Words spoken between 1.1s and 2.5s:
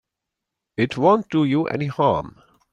do you any harm.